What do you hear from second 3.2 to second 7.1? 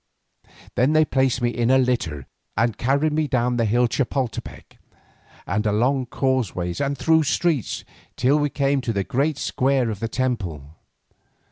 down the hill Chapoltepec, and along causeways and